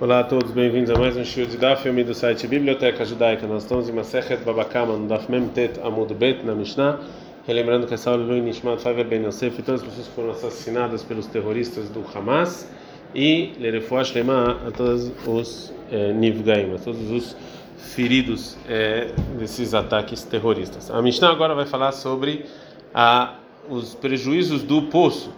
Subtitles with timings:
[0.00, 3.46] Olá a todos, bem-vindos a mais um show de Daf, filme do site Biblioteca Judaica.
[3.46, 6.98] Nós estamos em Masechet Babakama, no Daf Mem Tet Amud Bet, na Mishnah.
[7.46, 11.04] Relembrando que essa aula Lui Nishmat Faver Ben Yosef e todas as pessoas foram assassinadas
[11.04, 12.68] pelos terroristas do Hamas
[13.14, 17.36] e Lerefuah Shlema a todos os eh, Nivgaim, a todos os
[17.76, 20.90] feridos eh, desses ataques terroristas.
[20.90, 22.46] A Mishnah agora vai falar sobre
[22.92, 23.36] a,
[23.70, 25.30] os prejuízos do poço.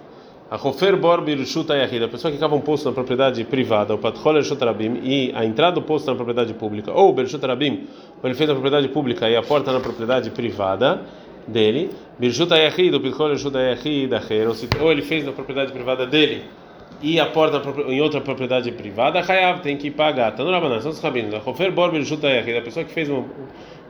[0.49, 3.99] A Hofer Bor Birshut Ayahid, a pessoa que cava um poço na propriedade privada, o
[3.99, 7.89] Patchol Ershut Rabim, e a entrada do poço na propriedade pública, ou Birshut Rabim,
[8.23, 11.03] ou ele fez na propriedade pública e a porta na propriedade privada
[11.49, 14.11] dele, Birshut Ayahid, o Patchol Ershut Ayahid,
[14.81, 16.45] ou ele fez na propriedade privada dele
[17.03, 20.33] e a porta em outra propriedade privada, Hayav tem que pagar.
[20.33, 21.35] Tá no Rabanan, são os rabinos.
[21.47, 23.25] Hofer Bor Birshut Ayahid, a pessoa que fez um,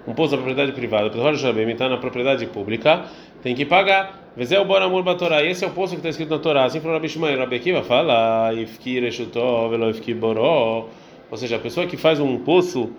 [0.06, 3.04] um poço na propriedade privada, está na propriedade pública,
[3.42, 4.26] tem que pagar.
[4.36, 5.42] Vezel bor amor batorá.
[5.42, 6.64] Esse é o poço que está escrito na Torá.
[6.64, 7.38] Assim falou Rabi Shmuel.
[7.38, 10.88] Rabi Akiva fala, ifki reshutó, velo ifki boró.
[11.30, 12.90] Ou seja, a pessoa que faz um poço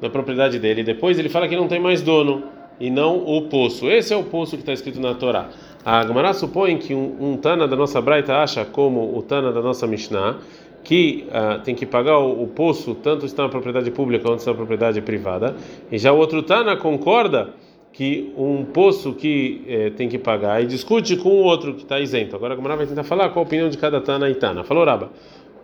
[0.00, 2.44] na propriedade dele, depois ele fala que não tem mais dono
[2.80, 3.90] e não o poço.
[3.90, 5.50] Esse é o poço que está escrito na Torá.
[5.84, 9.60] A Gemara supõe que um, um Tana da nossa Braita acha como o Tana da
[9.60, 10.38] nossa Mishnah
[10.86, 14.52] que uh, tem que pagar o, o, poço tanto está na propriedade pública quanto está
[14.52, 15.56] na propriedade privada.
[15.90, 17.54] E já o outro Tana concorda
[17.92, 21.98] que um poço que eh, tem que pagar e discute com o outro que está
[21.98, 22.36] isento.
[22.36, 24.62] Agora a Gamara vai tentar falar qual a opinião de cada Tana e Tana.
[24.62, 25.10] Falou Raba.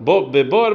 [0.01, 0.75] Bebor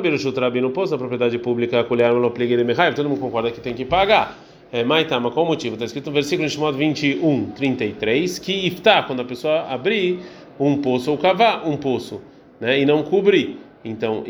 [0.62, 3.74] no poço da propriedade pública, colher no pligue de Mechaiv, todo mundo concorda que tem
[3.74, 4.38] que pagar.
[4.72, 5.74] É, Maitama, qual o motivo?
[5.74, 10.20] Está escrito no versículo em Shimon 21, 33, que ifta, quando a pessoa abrir
[10.58, 12.22] um poço ou cavar um poço,
[12.62, 13.67] né, e não cobrir.
[13.86, 14.24] Então,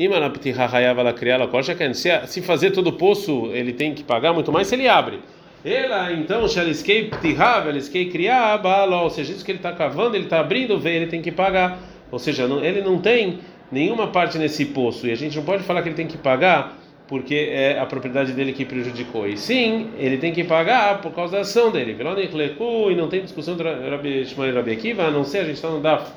[2.25, 5.19] se fazer todo o poço, ele tem que pagar muito mais se ele abre.
[5.65, 10.39] Ela, então, Shaliskei Ptihav, Eliskei Kriabalo, ou seja, isso que ele está cavando, ele está
[10.39, 11.79] abrindo, ele tem que pagar.
[12.11, 13.39] Ou seja, ele não tem
[13.71, 16.77] nenhuma parte nesse poço, e a gente não pode falar que ele tem que pagar
[17.07, 19.25] porque é a propriedade dele que prejudicou.
[19.27, 21.95] E sim, ele tem que pagar por causa da ação dele.
[21.97, 25.55] E não tem discussão entre Rabi Shmuel e Rabi Akiva, a não ser, a gente
[25.55, 26.11] está no Daf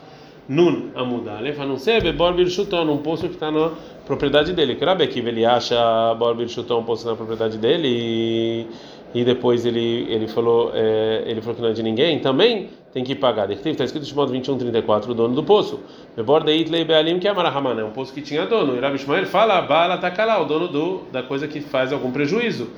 [0.51, 3.71] Nun Amudalef, a não ser Bebor Birchuton, um poço que está na
[4.05, 4.75] propriedade dele.
[4.75, 8.67] Que Rabi Akiva ele acha Bor Birchuton um poço na propriedade dele e
[9.15, 13.05] e depois ele ele falou é, ele falou que não é de ninguém, também tem
[13.05, 13.49] que pagar.
[13.49, 15.79] Está escrito em modo 21:34 o dono do poço.
[16.17, 18.75] Beborda itlei bealim que é é um poço que tinha dono.
[18.75, 22.71] E Rabi Shmuel fala bala takalá, o dono do da coisa que faz algum prejuízo.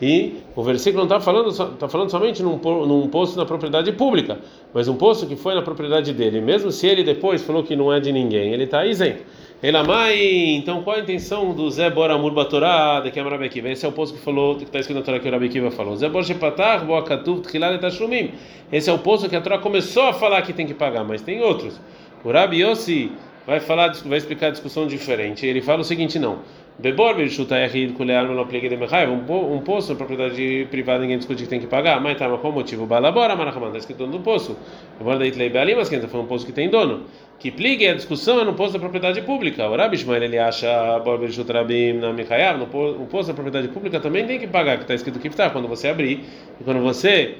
[0.00, 2.56] E o versículo não está falando está falando somente num,
[2.86, 4.38] num poço na propriedade pública,
[4.72, 6.40] mas um poço que foi na propriedade dele.
[6.40, 9.22] Mesmo se ele depois falou que não é de ninguém, ele está isento.
[9.62, 10.18] Elamai,
[10.54, 13.68] então qual a intenção do Zé Bor Amur Batorá, de que é Rabi Akiva?
[13.68, 15.70] Esse é o poço que falou, que está escrito na Torá que o Rabi Akiva
[15.70, 15.94] falou.
[15.96, 18.32] Zé Bor Shepatar, Boa Katuv, Tchilal Etashumim.
[18.72, 21.20] Esse é o poço que a Torá começou a falar que tem que pagar, mas
[21.20, 21.78] tem outros.
[22.24, 23.12] O Rabi Yossi
[23.46, 25.44] vai falar, vai explicar a discussão diferente.
[25.44, 26.38] Ele fala o seguinte, não.
[26.80, 31.60] Bebor Birshuta Yahid Kulear Melopligue de Mechaiv, um poço, propriedade privada, ninguém discute que tem
[31.60, 32.00] que pagar.
[32.00, 32.86] Mas tá, mas qual o motivo?
[32.86, 34.56] Balabora, Marahaman, está escrito dono do poço.
[34.98, 37.02] Bebor da Itlei Bealim, mas quem foi um poço que tem dono.
[37.38, 39.68] Que pligue a discussão é no poço da propriedade pública.
[39.68, 44.26] O Rabi ele acha Bor Birshut Rabim na Mechayav, no poço da propriedade pública também
[44.26, 46.24] tem que pagar, que está escrito que está quando você abrir
[46.58, 47.34] e quando você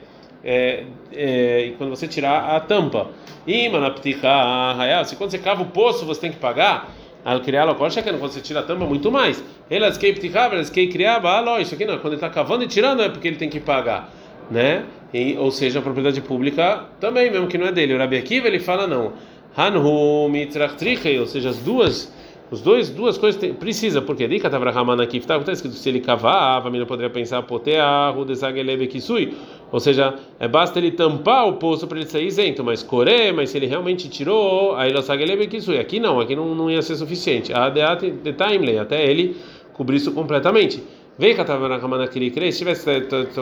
[0.45, 0.85] é,
[1.15, 3.09] é, quando você tirar a tampa.
[3.47, 8.19] E manaptiha, se quando você cava o poço você tem que pagar al criá-lo quando
[8.19, 9.43] você tira a tampa, muito mais.
[9.69, 13.09] Elas que elas que criava, isso aqui não, quando ele está cavando e tirando é
[13.09, 14.11] porque ele tem que pagar,
[14.51, 14.85] né?
[15.13, 17.95] E, ou seja, a propriedade pública também, mesmo que não é dele.
[17.95, 19.13] O Rabi Akiva ele fala não.
[19.57, 22.13] Hanhu mitrachtrichei, ou seja, as duas
[22.51, 26.59] os dois, duas coisas tem, precisa, porque Dika Tavrahamana aqui está escrito se ele cavar,
[26.59, 29.37] a família poderia pensar potea, rudesagelebe kisui,
[29.73, 33.51] ou seja, é, basta ele tampar o poço para ele sair isento, mas core, mas
[33.51, 36.97] se ele realmente tirou, aí lo sagelebe kisui, aqui não, aqui não, não ia ser
[36.97, 37.53] suficiente.
[37.53, 39.37] A de timely, até ele
[39.73, 40.83] cobrir isso completamente.
[41.21, 42.87] Vem Katavanakama que ele crê, se estivesse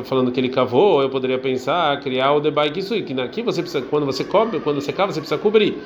[0.03, 3.87] falando que ele cavou, eu poderia pensar, criar o debai kisui, que aqui você precisa,
[3.89, 5.79] quando você cobre, quando você cava, você precisa cobrir.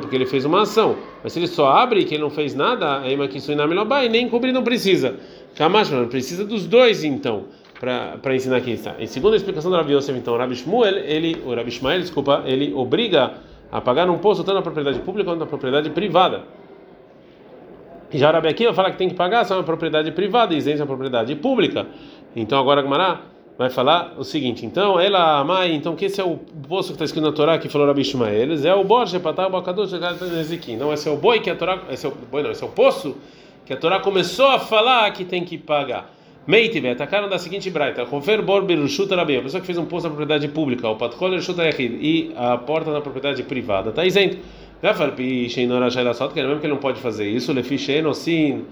[0.00, 0.96] Porque ele fez uma ação.
[1.22, 4.28] Mas se ele só abre que ele não fez nada, aí kisui na melobai, nem
[4.28, 5.14] cobrir não precisa.
[5.54, 7.44] Kamash, precisa dos dois então.
[7.82, 8.94] Para ensinar aqui está.
[9.00, 12.44] Em segunda explicação do Rabi Yosef, então, o Rabi Shmuel, ele, o Rabi Shmuel, desculpa,
[12.46, 13.32] ele obriga
[13.72, 16.44] a pagar um poço tanto na propriedade pública quanto na propriedade privada.
[18.12, 20.84] E já Rabi Akiva fala que tem que pagar só uma propriedade privada e isenta
[20.84, 21.88] a propriedade pública.
[22.36, 23.20] Então agora a Gemara
[23.58, 26.36] vai falar o seguinte: então ela, mãe, então que esse é o
[26.68, 29.82] poço que está escrito na Torá que falou Rabi Ishmael, é o Borja Patar Bacadu
[30.30, 30.76] Nezikim.
[30.76, 32.66] Não, esse é o boi que a Torá, esse é o boi não, esse é
[32.66, 33.16] o poço
[33.66, 36.21] que a Torá começou a falar que tem que pagar.
[36.44, 40.08] Meitive, atacaram da seguinte braita: Rofer Bor Birushut Rabi, a pessoa que fez um poço
[40.08, 44.38] na propriedade pública, o Patkol Rushut Yahid, e a porta na propriedade privada, está isento.
[44.82, 48.64] Mesmo que ele não pode fazer isso, Lefiche Enosin,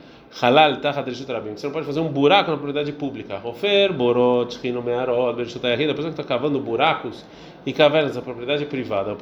[0.42, 1.56] halal tachat reshut rabim.
[1.56, 3.38] Você não pode fazer um buraco na propriedade pública.
[3.38, 7.24] Rofer, borot, chino mearot, reshut a pessoa que está cavando buracos
[7.64, 9.16] e cavernas na propriedade privada,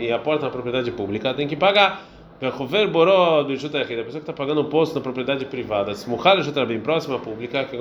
[0.00, 2.06] e a porta na propriedade pública tem que pagar.
[2.40, 7.64] A pessoa que está pagando um posto na propriedade privada, se reshut rabim, próxima pública,
[7.64, 7.76] que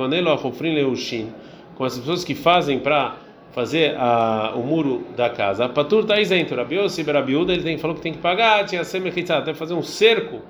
[1.76, 3.16] com as pessoas que fazem para
[3.52, 5.68] fazer a, o muro da casa.
[5.70, 6.56] Patur está isento.
[6.56, 8.84] Rabi Yossi Berabiúda, ele tem, falou que tem que pagar, tinha
[9.38, 10.42] até fazer um cerco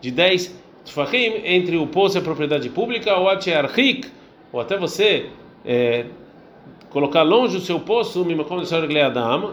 [0.00, 4.08] de 10 tfachim entre o poço e a propriedade pública, ou atiarchik,
[4.52, 5.26] ou até você
[5.64, 6.06] é,
[6.88, 8.26] colocar longe o seu poço,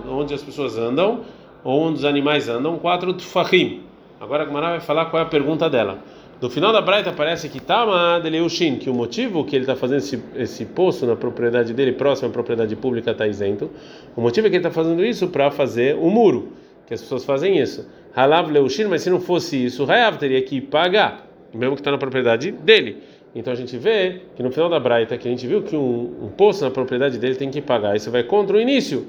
[0.09, 1.21] onde as pessoas andam,
[1.63, 3.86] ou onde os animais andam, quatro tfachim.
[4.19, 5.99] Agora a Gemara vai falar qual é a pergunta dela.
[6.41, 9.99] No final da Braita parece que Tama Deleushin, que o motivo que ele está fazendo
[9.99, 13.69] esse, esse poço na propriedade dele, próximo à propriedade pública, está isento.
[14.15, 16.53] O motivo é que ele está fazendo isso para fazer o muro,
[16.87, 17.87] que as pessoas fazem isso.
[18.15, 21.99] Halav Leushin, mas se não fosse isso, Hayav teria que pagar, mesmo que está na
[21.99, 22.97] propriedade dele.
[23.35, 26.25] Então a gente vê que no final da Braita, que a gente viu que um,
[26.25, 27.95] um poço na propriedade dele tem que pagar.
[27.95, 29.05] Isso vai contra o início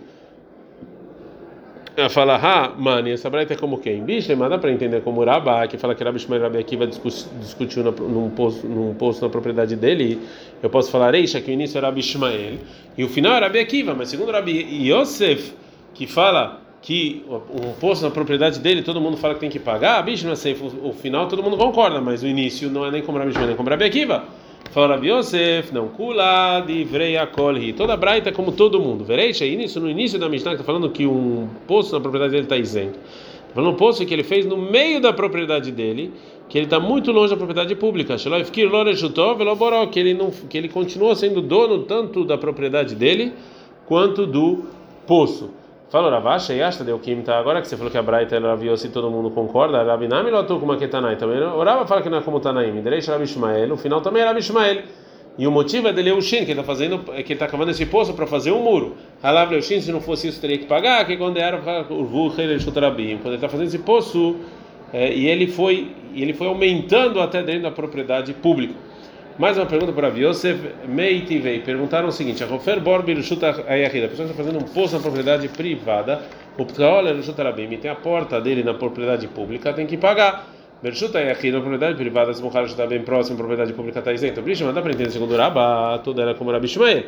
[2.08, 4.04] fala, ah, mano, essa braita é como quem?
[4.04, 7.82] Bicho, mas dá para entender como Rabá, que fala que Rabi Shmuel Rabi Akiva discutiu
[7.82, 10.20] num posto, num na propriedade dele.
[10.62, 12.58] Eu posso falar, eixa, que o início era Rabi Ishmael
[12.96, 15.52] e o final era Rabi Akiva, mas segundo Rabi Yosef,
[15.94, 20.00] que fala que um posto na propriedade dele todo mundo fala que tem que pagar,
[20.02, 22.90] bicho, não é sei, o, o final todo mundo concorda, mas o início não é
[22.90, 24.24] nem como Rabi Ishmael, nem como Rabi Akiva.
[24.70, 27.72] Fala Rabi Yosef, não, kula divrei akolhi.
[27.72, 29.02] Toda braita como todo mundo.
[29.02, 32.56] Vereixa, isso no início da Mishnah está falando que um poço na propriedade dele está
[32.56, 32.98] isento.
[32.98, 36.12] Está falando um poço que ele fez no meio da propriedade dele,
[36.50, 38.16] que ele está muito longe da propriedade pública.
[39.90, 43.32] Que ele não, que ele continua sendo dono tanto da propriedade dele
[43.86, 44.64] quanto do
[45.06, 45.50] poço.
[45.90, 47.38] Falou Ravasha e Ashta deu Kim, tá?
[47.38, 50.60] Agora que você falou que a Braita era viu se todo mundo concorda, Rabinami lotou
[50.60, 51.42] como que Tanai também.
[51.42, 54.26] O Rava fala que não é como Tanaim, Derecha Rabi Ishmael, no final também é
[54.26, 54.82] Rabi Ishmael.
[55.38, 57.46] E o motivo é dele o Shin, que ele está fazendo, é que ele está
[57.46, 58.96] cavando esse poço para fazer um muro.
[59.22, 61.56] Halav Leushin, se não fosse isso, teria que pagar, que quando era
[61.88, 62.56] o Vu quando ele
[63.36, 64.34] está fazendo esse poço,
[64.92, 68.74] é, e ele foi, ele foi aumentando até dentro da propriedade pública.
[69.38, 70.58] Mais uma pergunta para Yosef
[70.88, 71.60] Meitivei.
[71.60, 75.00] Perguntaram o seguinte: a Rofer Bor Birshuta Ayahida, a pessoa está fazendo um poço na
[75.00, 76.22] propriedade privada,
[76.58, 80.48] o Ptraola Birshuta Rabim, tem a porta dele na propriedade pública, tem que pagar.
[80.82, 84.12] Birshuta Ayahida, na propriedade privada, se o cara está bem próximo, a propriedade pública está
[84.12, 84.42] isenta.
[84.42, 87.04] Brish, mas dá para entender, segundo o Rabá, tudo era como Rabi Shmael.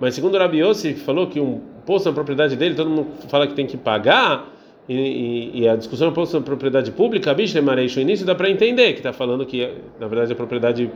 [0.00, 3.52] Mas segundo Rabi Yosef, falou que um poço na propriedade dele, todo mundo fala que
[3.52, 4.48] tem que pagar.
[4.88, 8.92] E, e, e, a discussão posto na propriedade pública, bicho, o início dá para entender
[8.92, 9.66] que está falando que
[9.98, 10.90] na verdade a propriedade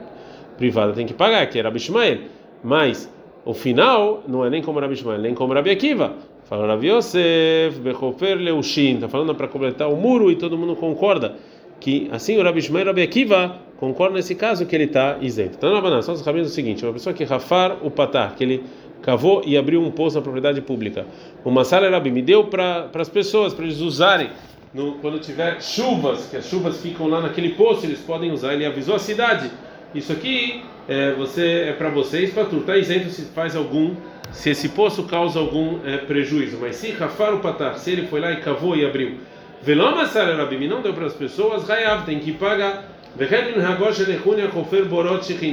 [0.58, 2.18] privada tem que pagar, que é Rabi Ishmael.
[2.62, 3.10] Mas
[3.46, 6.12] o final não é nem como Rabi Ishmael, nem como Rabi Akiva.
[6.44, 11.36] Fala Rabi Yosef, Bechofer Leushin, está falando para completar o muro e todo mundo concorda
[11.80, 15.54] que assim o Rabi Ishmael e Rabi Akiva concordam nesse caso que ele está isento.
[15.56, 18.42] Então, na Banana, só os caminhos o seguinte: uma pessoa que rafar o patar, que
[18.42, 18.64] ele
[19.02, 21.06] cavou e abriu um poço na propriedade pública.
[21.44, 24.30] Uma sala Rabi me deu para as pessoas, para eles usarem.
[24.74, 28.52] No, quando tiver chuvas, que as chuvas ficam lá naquele poço, eles podem usar.
[28.52, 29.50] Ele avisou a cidade
[29.94, 32.44] isso aqui é, você, é para vocês, para.
[32.44, 33.94] Está isento se faz algum,
[34.32, 36.58] se esse poço causa algum é, prejuízo.
[36.60, 39.16] Mas se Rafar o Patar, se ele foi lá e cavou e abriu,
[39.62, 42.96] Veloma Sararabim não deu para as pessoas, Rayav tem que pagar.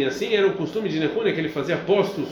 [0.07, 2.27] Assim era o costume de Nehunia que ele fazia postos,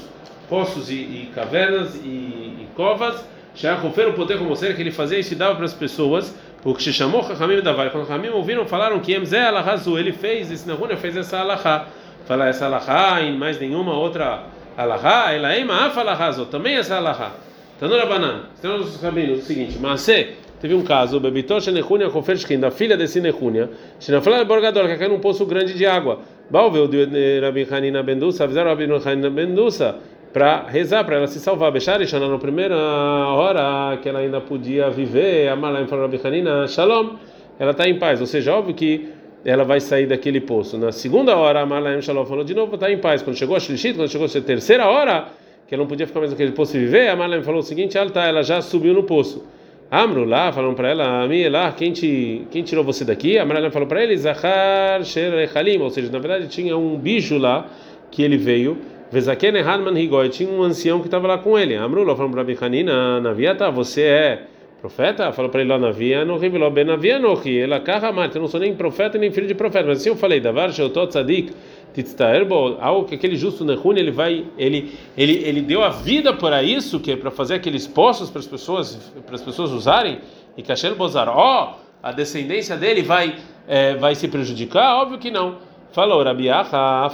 [0.50, 3.24] poços e, e cavernas e, e covas.
[3.56, 6.36] Sheachofer o poder como que ele fazia e dava para as pessoas.
[6.66, 10.50] O que se chamou Rahamim Davai, quando Rahamim ouviram, falaram que Emzé Alahazu, ele fez,
[10.50, 11.88] esse Nahuna fez essa Alahá.
[12.26, 14.46] Fala essa Alahá em mais nenhuma outra
[14.78, 17.34] Alahá, ela é Maaf Alahazu, também essa Alahá.
[17.78, 22.72] Tanura Banan, estão os rabinos, o seguinte, Maaseh, teve um caso, Bebitosh Nehunia Kofershkin, da
[22.72, 26.20] filha desse Nehunia, Shinafala Borgador, que caiu num poço grande de água.
[26.50, 29.98] Balveu de Rabi Hanina Bendusa, avisaram Rabi Hanina Bendusa,
[30.34, 31.72] para rezar, para ela se salvar.
[31.72, 37.12] Becharishana, na primeira hora que ela ainda podia viver, a Malaim falou Hanina, Shalom,
[37.60, 38.20] ela está em paz.
[38.20, 39.10] Ou seja, óbvio que
[39.46, 40.76] ela vai sair daquele poço.
[40.76, 43.22] Na segunda hora, a Malaim Shalom falou de novo, está em paz.
[43.22, 45.28] Quando chegou a Shlishit, quando chegou a terceira hora,
[45.68, 47.96] que ela não podia ficar mais naquele poço e viver, a Malaim falou o seguinte:
[47.96, 49.46] ela, tá, ela já subiu no poço.
[49.92, 53.38] Amru lá, falaram para ela, Ami lá, quem, te, quem tirou você daqui?
[53.38, 57.38] A Malaim falou para ele, Zahar Sher Halim, ou seja, na verdade tinha um bicho
[57.38, 57.68] lá
[58.10, 58.78] que ele veio
[59.12, 61.76] Vezaken Hadman Higoi, tinha um ancião que estava lá com ele.
[61.76, 64.44] Amrullah falou para Rabi Hanina, Naviata, você é
[64.84, 65.32] profeta?
[65.32, 68.50] Falou para ele lá, Navia, no revelou bem Navia, no ri, ela carramata, eu não
[68.50, 69.88] sou nem profeta nem filho de profeta.
[69.88, 71.54] Mas assim eu falei, Davar Sheotot Tzadik,
[71.94, 76.62] Titztaerbo, algo que aquele justo Nehun, ele vai, ele, ele, ele deu a vida para
[76.62, 80.20] isso, que é para fazer aqueles poços para as pessoas, para as pessoas usarem,
[80.58, 84.98] e Kashel Bozar, ó, a descendência dele vai, é, vai se prejudicar?
[84.98, 85.60] Óbvio que não.
[85.94, 87.08] Falou, Rabi Acha,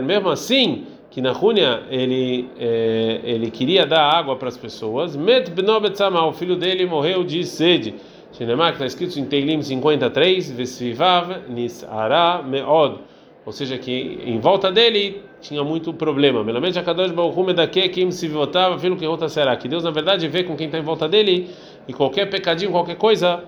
[0.00, 5.50] mesmo assim, que na Rúnia ele, é, ele queria dar água para as pessoas, Met
[5.50, 7.94] Benobetzama, o filho dele morreu de sede.
[8.32, 13.00] Shinemar, que está escrito em Teilim 53, Vesivav Nisara Meod.
[13.44, 16.44] Ou seja, que em volta dele tinha muito problema.
[16.44, 19.56] Melamente a Kadosh Baruch daqui quem se votava, filho que outra será.
[19.56, 21.50] Que Deus na verdade vê com quem está em volta dele
[21.88, 23.42] e qualquer pecadinho, qualquer coisa,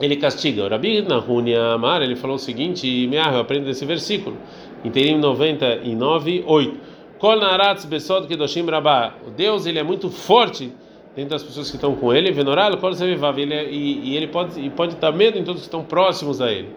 [0.00, 0.64] ele castiga.
[0.64, 4.36] O Rabi Nahunia Amar, ele falou o seguinte, me eu aprendo desse versículo.
[4.84, 6.80] Em Terim 99, 8.
[7.18, 9.14] Kol naratz besod kedoshim rabá.
[9.26, 10.72] O Deus, ele é muito forte
[11.16, 12.30] dentro das pessoas que estão com ele.
[12.30, 13.38] Venoral kol sevivav.
[13.38, 16.40] Ele é, e, e ele pode e pode dar medo em todos que estão próximos
[16.40, 16.68] a ele.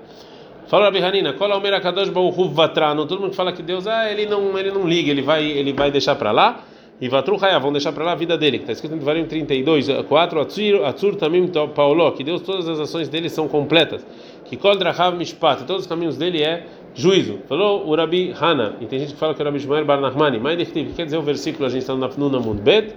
[0.67, 3.05] Fala Rabi Hanina, kol omer akadosh baruch vatrano.
[3.05, 5.73] Todo mundo que fala que Deus, ah, ele não, ele não liga, ele vai, ele
[5.73, 6.61] vai deixar para lá.
[7.01, 9.87] E Vatru vão deixar para lá a vida dele, que está escrito em Devarim 32,
[10.07, 14.05] 4, Atzur, Atzur Tamim Paulo, que Deus, todas as ações dele são completas.
[14.45, 14.75] Que Kol
[15.17, 17.39] Mishpat, todos os caminhos dele é juízo.
[17.49, 19.99] Falou o Rabi Hana, e tem gente que fala que é o Rabi Shmuel Bar
[19.99, 22.93] Nachmani, mas que quer dizer o versículo, a gente está no Nunamund Bet,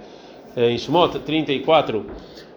[0.55, 2.05] é, em Shmot 34,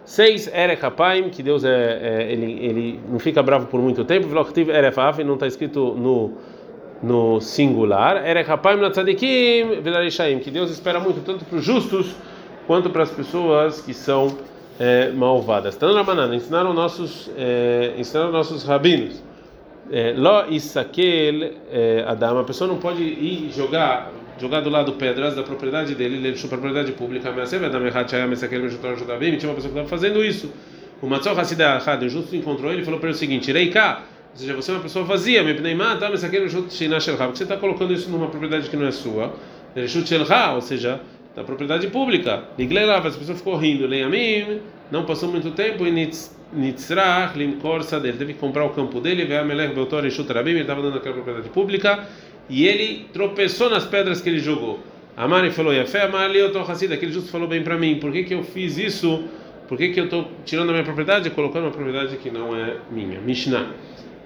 [0.05, 4.27] 6, Erech Hapaim, que Deus é, é, ele, ele não fica bravo por muito tempo,
[4.69, 6.33] Erech Haf, não está escrito no
[7.01, 8.17] no singular,
[10.39, 12.15] que Deus espera muito tanto para os justos
[12.67, 14.37] quanto para as pessoas que são
[14.79, 15.75] é, malvadas.
[15.75, 19.23] Tanrabanan, ensinaram nossos é, ensinaram nossos rabinos.
[19.91, 25.35] É, Lo isakel é, Adam, a pessoa não pode ir jogar jogar do lado pedras
[25.35, 27.79] da propriedade dele, ele deixou propriedade pública, mas você vai dar
[29.37, 30.51] tinha uma pessoa que estava fazendo isso.
[31.01, 33.99] O Matzor Hassidah Had, o justo encontrou ele e falou para ele o seguinte: Reika,
[34.31, 35.43] ou seja, você é uma pessoa vazia,
[35.97, 36.47] tá, aquele
[37.27, 39.33] porque você está colocando isso numa propriedade que não é sua,
[40.55, 41.01] ou seja,
[41.35, 42.43] da propriedade pública.
[42.57, 45.91] Igleirav, as pessoas ficou rindo, Leiamim, não passou muito tempo e
[46.53, 50.09] Nitzrach, Limkor Sadel, teve que comprar o campo dele, Veamelech Beltor e
[50.51, 52.07] ele estava dando aquela propriedade pública
[52.49, 54.79] e ele tropeçou nas pedras que ele jogou.
[55.15, 56.61] Amari falou, Yafé, Amari, eu estou
[56.95, 59.23] aquele justo falou bem para mim, por que, que eu fiz isso?
[59.67, 62.55] Por que, que eu estou tirando a minha propriedade e colocando uma propriedade que não
[62.55, 63.21] é minha?
[63.21, 63.67] Mishnah.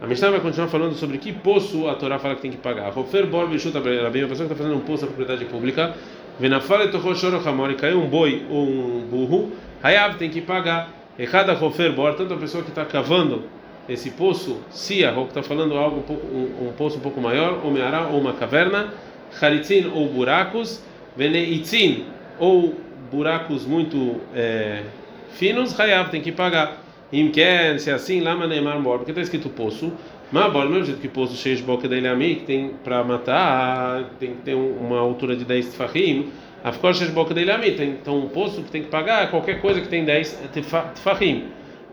[0.02, 2.92] A Mishnah vai continuar falando sobre que poço a Torá fala que tem que pagar.
[2.92, 5.96] Rofer bor bichuta rabim, a pessoa que está fazendo um poço na propriedade pública,
[6.40, 10.90] venafale tochou choro hamor, caiu um boi ou um burro, hayav tem que pagar.
[11.18, 13.44] Errada rofer bor, tanto a pessoa que está cavando
[13.88, 17.22] esse poço, se a que está falando algo um, pouco, um, um, poço um pouco
[17.22, 18.94] maior, ou meará ou uma caverna,
[19.42, 20.82] haritzin ou buracos,
[21.16, 22.06] veneitzin
[22.40, 22.76] ou
[23.12, 24.84] buracos muito é,
[25.32, 26.83] finos, hayav tem que pagar.
[27.14, 29.94] Imken, se é assim, lama neymar mor, porque está escrito poço.
[30.32, 34.10] Mas bora, mesmo jeito que poço cheio de boca dele ami, que tem para matar,
[34.20, 36.30] tem que ter uma altura de 10 tfahim.
[36.64, 39.62] A ficou cheio de boca dele ami, então um poço que tem que pagar qualquer
[39.62, 40.50] coisa que tem 10
[40.96, 41.46] tfahim.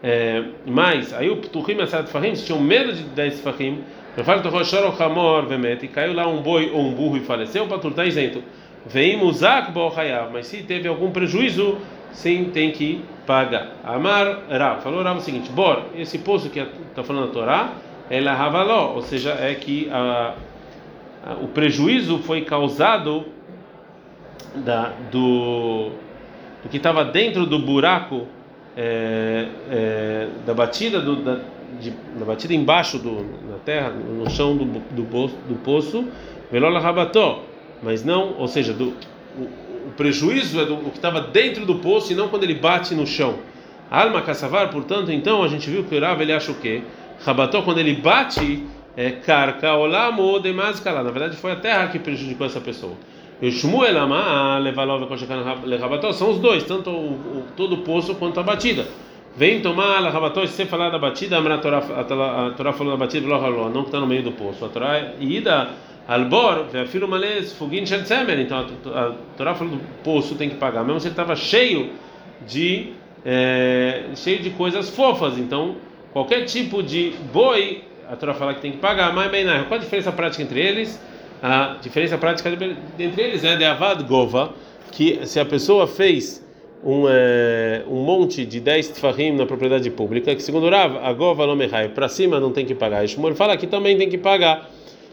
[0.03, 3.81] É, mas aí o Ptuchim e a Tfahim, tinham medo de 10 Tfahim,
[4.17, 7.21] eu falo que o Hamor Vemet, e caiu lá um boi ou um burro e
[7.21, 8.43] faleceu, para tudo está isento.
[8.87, 11.79] Vem Muzak Bohayav, mas se teve algum prejuízo,
[12.12, 13.76] sim tem que pagar.
[13.85, 17.73] Amar Rav, falou Rav o seguinte: Bor, esse poço que está falando a Torá,
[18.11, 20.35] ela ravaló, ou seja, é que a,
[21.25, 23.26] a, o prejuízo foi causado
[24.55, 25.90] da, do,
[26.62, 28.26] do que estava dentro do buraco
[28.76, 31.38] é, é, da batida do, da,
[31.81, 36.05] de, da batida embaixo do, na terra, no chão do, do, do poço,
[36.50, 37.45] velola rabató,
[37.83, 38.93] mas não, ou seja, do,
[39.87, 42.94] o prejuízo é do o que estava dentro do poço e não quando ele bate
[42.94, 43.38] no chão.
[43.90, 46.82] Alma caçavar, portanto, então a gente viu que o Rav ele acha o quê?
[47.25, 48.64] Rabató, quando ele bate,
[48.96, 52.94] é carca olamo demais Na verdade, foi a terra que prejudicou essa pessoa.
[53.42, 53.94] E Shmuel
[54.62, 55.08] levalov
[55.80, 58.87] rabató são os dois, tanto o, o, todo o poço quanto a batida.
[59.37, 63.88] Vem tomar a rabató, se falar da batida, a Torá falou da batida, não que
[63.88, 64.64] está no meio do poço.
[64.64, 65.70] A Torá ida
[66.09, 68.40] Albor, filho males fogin shel tzemer.
[68.40, 71.90] Então a Torá falou do poço tem que pagar, mesmo se ele estava cheio
[72.47, 72.92] de
[73.25, 75.38] é, cheio de coisas fofas.
[75.38, 75.76] Então
[76.12, 79.14] qualquer tipo de boi, a Torá fala que tem que pagar.
[79.14, 81.00] Mas bem, qual a diferença prática entre eles?
[81.42, 82.50] A diferença prática
[82.99, 84.52] entre eles é de avad gova,
[84.92, 86.45] que se a pessoa fez
[86.85, 91.54] um, é, um monte de 10 tfahim na propriedade pública, que segundo Rav, a gova
[91.54, 93.07] me para cima não tem que pagar.
[93.07, 94.71] Shmuel fala que também tem que pagar.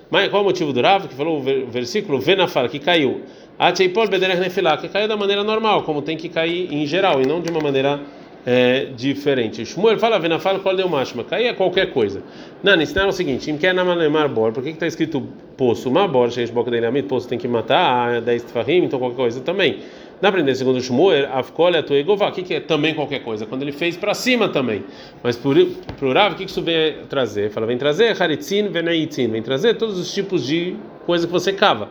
[0.09, 1.07] Mas qual é o motivo do Rav?
[1.07, 3.21] Que falou o versículo Venafal, que caiu.
[3.59, 7.25] Acheipol bederech nefilá, que caiu da maneira normal, como tem que cair em geral, e
[7.25, 7.99] não de uma maneira
[8.45, 9.65] é, diferente.
[9.65, 12.23] Shmuel fala Venafal qual deu mashma, cair é qualquer coisa.
[12.63, 15.21] Não, ensinaram o seguinte: Im quer namalемar bor, por que está escrito
[15.57, 15.89] poço?
[15.89, 19.41] Uma bor, cheio de boca dele, poço tem que matar, 10 tfahim, então qualquer coisa
[19.41, 19.79] também.
[20.19, 23.45] Dá para aprender segundo Shmuel, Avkolha Tuegová, o que, que é também qualquer coisa?
[23.45, 24.83] Quando ele fez para cima também.
[25.21, 25.55] Mas por,
[25.99, 27.51] por Rav, o que, que isso vem trazer?
[27.51, 31.89] Fala, vem trazer Haritzin Veneitzin, vem trazer todos os tipos de coisa que você cava.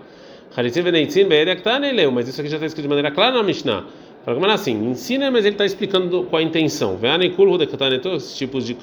[0.57, 3.85] Haritzin Veneitzin Beerektaneleu, mas isso aqui já está escrito de maneira clara na Mishnah.
[4.27, 6.97] Fala assim, ensina, mas ele está explicando qual a intenção.
[6.97, 7.57] Veanikul
[8.03, 8.77] todos os tipos de,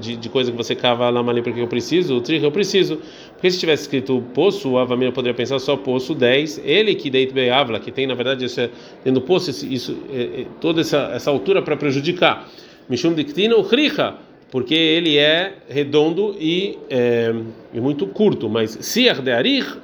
[0.00, 3.00] de, de coisa que você cava lá ali porque eu preciso, o tri eu preciso.
[3.34, 6.62] Porque se tivesse escrito poço, o Avamina poderia pensar só poço 10.
[6.64, 8.68] Ele que deit beavla, que tem na verdade esse,
[9.04, 12.48] tendo poço, isso, é, é, toda essa, essa altura para prejudicar.
[12.88, 14.16] Mishum diktino richa
[14.50, 17.32] porque ele é redondo e, é,
[17.72, 19.78] e muito curto, mas siach de arich,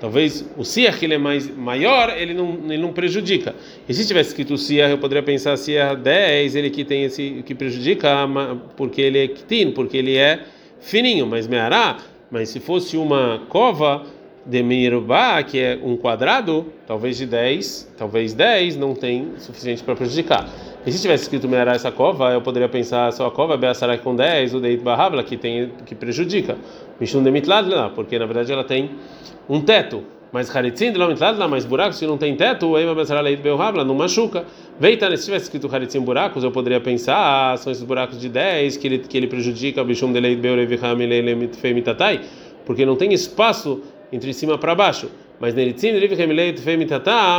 [0.00, 3.54] Talvez o siach que ele é mais maior, ele não, ele não prejudica.
[3.86, 7.54] E se tivesse escrito siach, eu poderia pensar siach 10, ele que tem esse que
[7.54, 8.08] prejudica,
[8.76, 10.40] porque ele é ktin, porque ele é
[10.80, 11.98] fininho, mas meará,
[12.30, 14.06] mas se fosse uma cova
[14.46, 19.94] de Mirubá, que é um quadrado, talvez de 10, talvez 10 não tem suficiente para
[19.94, 20.48] prejudicar.
[20.86, 24.16] E se tivesse escrito Meará essa cova, eu poderia pensar só a cova Beasarai com
[24.16, 26.56] 10, o Deit Barrabla, que tem que prejudica.
[27.00, 28.90] Mishun Demitladla, porque na verdade ela tem
[29.48, 30.04] um teto.
[30.32, 34.44] Mas Haritzin de lá, mais buracos, se não tem teto, Beasarai Belrabla não machuca.
[34.78, 38.76] Veita, se tivesse escrito Haritzin buracos, eu poderia pensar, ah, são esses buracos de 10
[38.76, 40.96] que ele, que ele prejudica, Bishum Deleit Beureviham
[41.60, 42.20] Femitatai,
[42.64, 45.10] porque não tem espaço entre cima para baixo.
[45.40, 45.94] Mas Neritzin,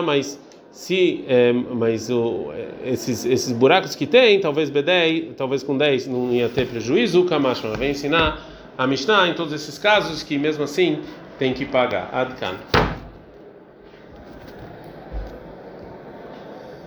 [0.03, 0.39] mas
[0.71, 2.51] se é, mas o,
[2.85, 7.25] esses, esses buracos que tem, talvez B10, talvez com 10 não ia ter prejuízo, o
[7.25, 11.01] Kamash vai ensinar a Mishnah em todos esses casos que mesmo assim
[11.37, 12.09] tem que pagar.
[12.11, 12.55] Adkan.